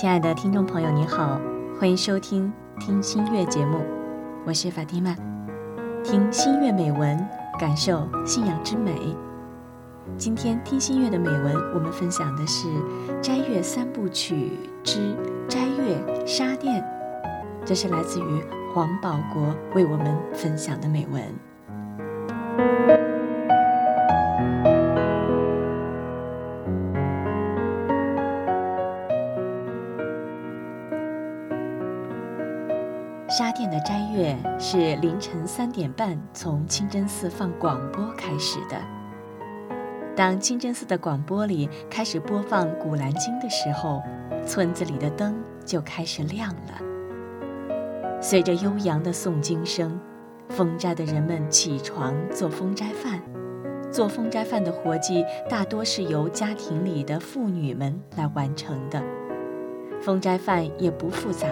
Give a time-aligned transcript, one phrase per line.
[0.00, 1.40] 亲爱的听众朋友，你好，
[1.76, 3.80] 欢迎收听《听心悦》节目，
[4.46, 5.12] 我是法蒂玛。
[6.04, 7.18] 听心悦美文，
[7.58, 8.96] 感受信仰之美。
[10.16, 12.68] 今天听心悦的美文，我们分享的是
[13.20, 14.52] 《斋月三部曲
[14.84, 15.16] 之
[15.48, 16.80] 斋月沙殿》，
[17.64, 23.07] 这是来自于黄保国为我们分享的美文。
[33.38, 38.76] 沙殿的斋月是凌晨三点半从清真寺放广播开始的。
[40.16, 44.02] 当清真寺的广播里开始播放《古兰经》的时候，
[44.44, 48.20] 村子里的灯就开始亮了。
[48.20, 50.00] 随着悠扬的诵经声，
[50.48, 53.22] 封斋的人们起床做封斋饭。
[53.92, 59.00] 做封斋饭的活计大多是由家庭里的妇女们来完成的。
[60.00, 61.46] 封斋饭也不复杂。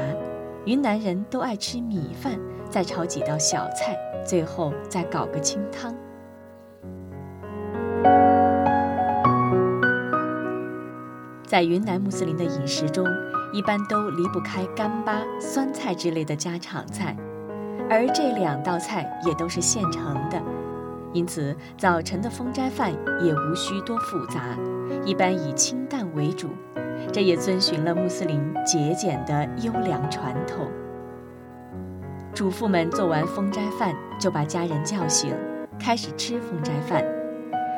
[0.66, 2.36] 云南人都爱吃米饭，
[2.68, 5.94] 再炒几道小菜，最后再搞个清汤。
[11.46, 13.06] 在云南穆斯林的饮食中，
[13.52, 17.16] 一般都离不开干巴、酸菜之类的家常菜，
[17.88, 20.42] 而这两道菜也都是现成的，
[21.12, 22.92] 因此早晨的封斋饭
[23.24, 24.58] 也无需多复杂，
[25.04, 26.48] 一般以清淡为主。
[27.12, 30.66] 这也遵循了穆斯林节俭的优良传统。
[32.34, 35.34] 主妇们做完封斋饭，就把家人叫醒，
[35.78, 37.02] 开始吃封斋饭。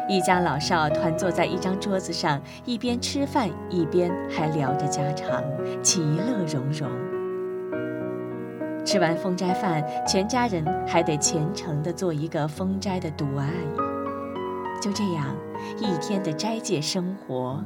[0.09, 5.45] 一家老少团坐在一张桌子上，一边吃饭，一边还聊着家常，
[5.83, 6.89] 其乐融融。
[8.85, 13.51] 吃完封斋饭，全家人还得虔诚地做一个封斋的独爱。
[14.81, 15.37] 就这样，
[15.77, 17.63] 一天的斋戒生活。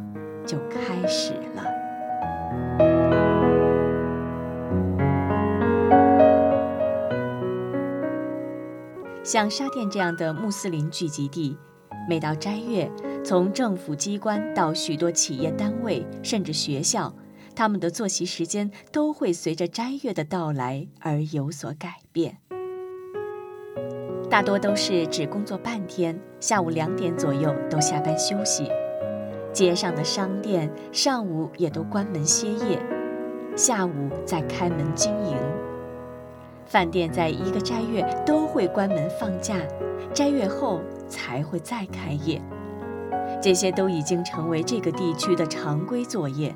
[0.47, 1.63] 就开始了。
[9.25, 11.57] 像沙甸这样的穆斯林聚集地，
[12.09, 12.91] 每到斋月，
[13.25, 17.15] 从政府机关到许多企业单位，甚至学校，
[17.55, 22.39] 他们的作息时间都会随着斋月的到来而有所改变。
[24.29, 28.69] 大多都是只工作半天，下午两点左右都下班休息。
[29.53, 32.81] 街上的商店上午也都关门歇业，
[33.55, 33.93] 下午
[34.25, 35.37] 再开门经营。
[36.65, 39.57] 饭店在一个斋月都会关门放假，
[40.15, 42.41] 斋月后才会再开业。
[43.43, 46.55] 这些都已经成为这个地区的常规作业，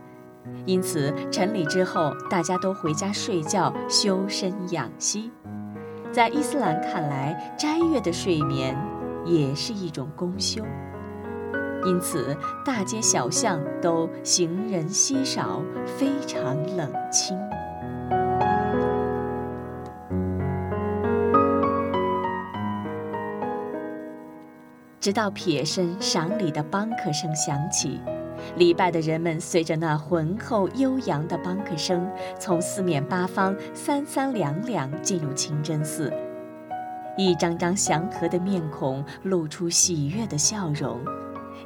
[0.64, 5.30] 因此晨礼之后大家都回家睡觉修身养息。
[6.12, 8.74] 在伊斯兰看来，斋月的睡眠
[9.26, 10.62] 也是一种公休。
[11.84, 17.38] 因此，大街小巷都行人稀少，非常冷清。
[24.98, 28.00] 直到撇身赏礼的邦克声响起，
[28.56, 32.10] 礼拜的人们随着那浑厚悠扬的邦克声，
[32.40, 36.12] 从四面八方三三两两进入清真寺，
[37.16, 40.98] 一张张祥和的面孔露出喜悦的笑容。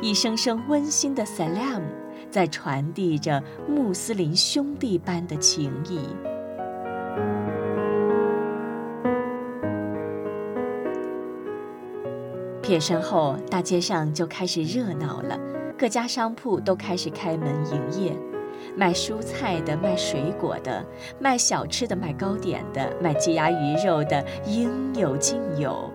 [0.03, 1.83] 一声声温馨的 salam，
[2.31, 6.01] 在传递着穆斯林兄弟般的情谊。
[12.63, 15.39] 撇身后，大街上就开始热闹了，
[15.77, 18.17] 各家商铺都开始开门营业，
[18.75, 20.83] 卖蔬菜的、卖水果的、
[21.19, 25.91] 卖小吃的、卖糕点的、卖鸡鸭鱼肉的，应有尽有。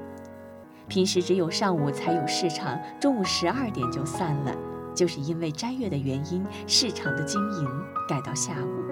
[0.88, 4.55] 平时只有上午才有市场，中午十二点就散了，
[4.93, 7.67] 就是因为斋月的原因，市场的经营
[8.08, 8.85] 改到下午。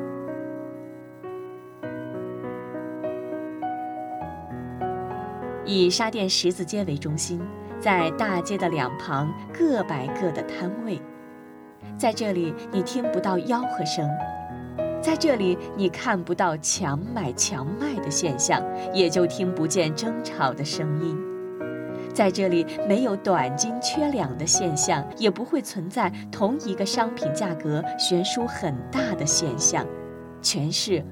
[5.66, 7.40] 以沙店十字街为中心，
[7.80, 11.00] 在大街的两旁各摆各的摊位，
[11.98, 14.10] 在这里你听不到吆喝声，
[15.02, 18.62] 在这里你看不到强买强卖的现象，
[18.94, 21.33] 也就听不见争吵的声音。
[22.14, 29.86] 在这里没有短斤缺两的现象，也不会存在同一个商品价格悬殊很大的现象，
[30.42, 31.04] 全是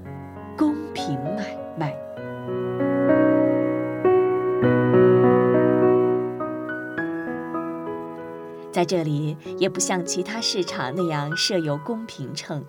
[0.56, 1.96] 公平买卖。
[8.72, 12.64] 在这里也不像其他市场那样设有公平秤，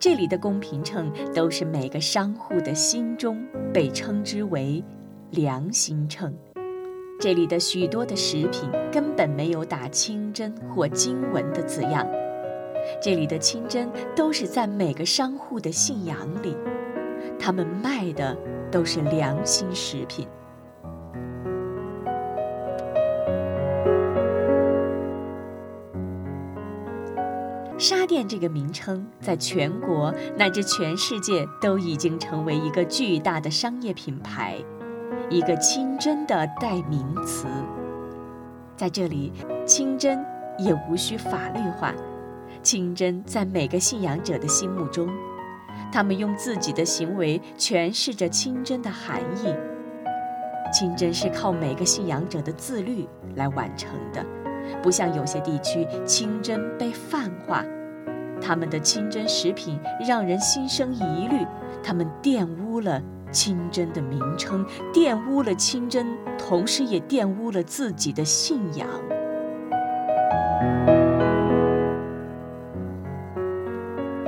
[0.00, 4.82] 这里的公平秤都是每个商户的心中被称之为
[5.30, 6.34] 良心秤。
[7.24, 12.06] 这里的许多的食品根本没有打清真或经文的字样，
[13.00, 16.54] 这里的清真都是在每个商户的信仰里，
[17.38, 18.36] 他们卖的
[18.70, 20.28] 都是良心食品。
[27.78, 34.58] 沙店这个名称，在全国乃至全世界都已经成为一个巨大的商业品牌，
[35.30, 37.46] 一个清真的代名词。
[38.76, 39.32] 在这里，
[39.66, 40.24] 清真
[40.58, 41.94] 也无需法律化。
[42.62, 45.08] 清真在每个信仰者的心目中，
[45.92, 49.54] 他们用自己的行为诠释着清真的含义。
[50.72, 53.06] 清真是靠每个信仰者的自律
[53.36, 54.24] 来完成的，
[54.82, 57.64] 不像有些地区清真被泛化，
[58.40, 61.46] 他们的清真食品让人心生疑虑，
[61.82, 63.00] 他们玷污了
[63.34, 66.06] 清真的名称，玷污了清真，
[66.38, 68.88] 同时也玷污了自己的信仰。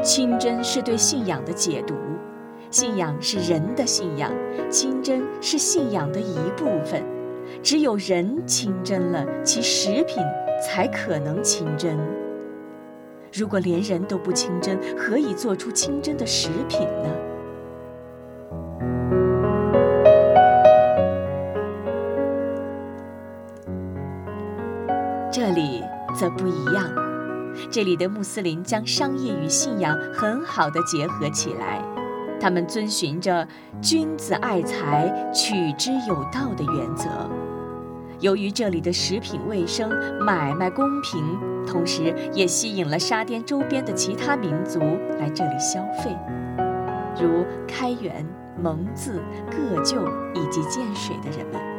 [0.03, 1.95] 清真是对信仰的解读，
[2.71, 4.31] 信仰是人的信仰，
[4.69, 7.03] 清真是信仰的一部分。
[7.63, 10.17] 只有人清真了，其食品
[10.61, 11.97] 才可能清真。
[13.33, 17.11] 如果连人都不清真，何以做出清真的食品呢？
[26.31, 26.89] 不一样。
[27.71, 31.83] 这里的穆斯林将商业与信仰很好的结合起来，
[32.39, 33.49] 他们遵循着
[33.81, 37.09] “君子爱财，取之有道”的原则。
[38.21, 39.91] 由于这里的食品卫生、
[40.21, 44.79] 买卖公平，同时也吸引了沙甸周边的其他民族
[45.19, 46.17] 来这里消费，
[47.21, 48.27] 如开元、
[48.63, 51.76] 蒙自、各旧以及建水的人们。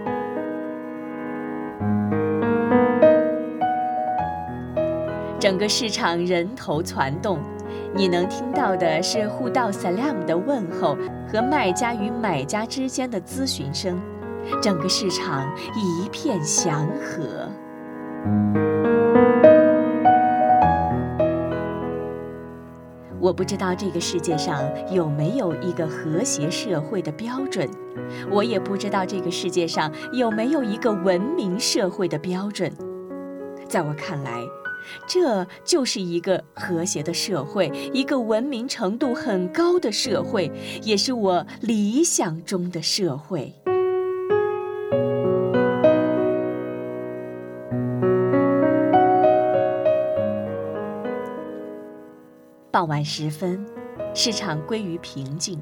[5.39, 7.37] 整个市场人头攒动，
[7.93, 10.97] 你能听到的是互道 salam 的问候
[11.31, 14.01] 和卖家与买家之间的咨询声，
[14.59, 17.47] 整个市场一片祥和。
[23.19, 27.69] 我不知道这个世界上有没有一个和谐社会的标准，
[28.31, 32.71] 我也不知道这个世界上有没有一个文明社会的标准，
[33.67, 34.41] 在我看来。
[35.07, 40.51] 这就是一个和谐的社会，一个文明程度很高的社会，
[40.83, 43.53] 也是我理想中的社会。
[52.69, 53.65] 傍晚时分，
[54.13, 55.59] 市场归于平静，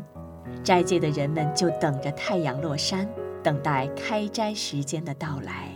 [0.63, 3.07] 斋戒的人们就等着太阳落山，
[3.41, 5.74] 等待开斋时间的到来。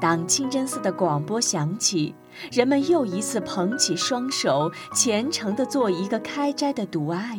[0.00, 2.14] 当清真寺的广播响起，
[2.52, 7.38] 人们又一次捧起双手，虔诚地做一个开斋的独爱，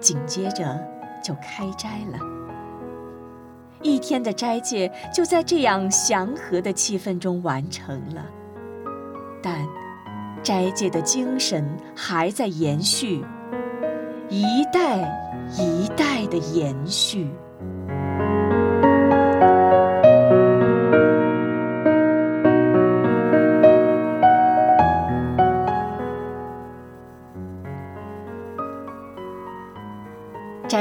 [0.00, 0.78] 紧接着
[1.24, 2.18] 就开斋了。
[3.80, 8.24] 一天的斋戒就在这样祥和的气氛中完成了，
[9.42, 9.66] 但
[10.42, 13.24] 斋戒的精神还在延续，
[14.28, 15.00] 一代
[15.58, 17.30] 一代的延续。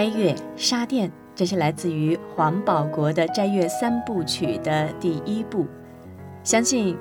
[0.01, 5.67] 斋月沙甸，这是来自于黄保国的斋月三部曲的第一部。
[6.43, 6.98] 相信，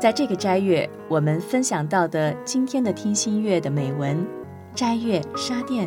[0.00, 4.26] 在这个斋月，我们分享到的今天的听心月的美文，
[4.74, 5.86] 斋月沙甸，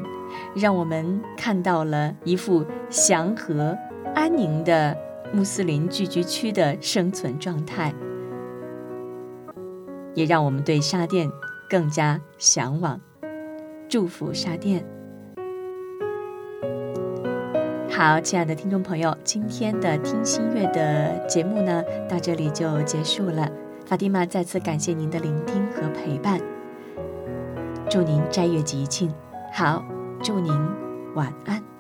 [0.53, 3.75] 让我们看到了一幅祥和
[4.13, 4.95] 安宁的
[5.33, 7.91] 穆斯林聚居区的生存状态，
[10.13, 11.27] 也让我们对沙甸
[11.67, 13.01] 更加向往。
[13.89, 14.85] 祝福沙甸。
[18.01, 23.47] 好，亲爱的听众朋友，今天的听心月的节目呢，到这里就结束了。
[23.85, 26.41] 法蒂玛再次感谢您的聆听和陪伴，
[27.91, 29.13] 祝您斋月吉庆。
[29.53, 29.85] 好，
[30.23, 30.51] 祝您
[31.13, 31.70] 晚安。